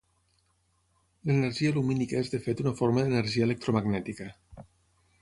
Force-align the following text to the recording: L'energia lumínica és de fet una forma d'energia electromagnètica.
L'energia 1.31 1.75
lumínica 1.77 2.19
és 2.23 2.33
de 2.37 2.41
fet 2.49 2.65
una 2.67 2.75
forma 2.83 3.07
d'energia 3.07 3.49
electromagnètica. 3.51 4.33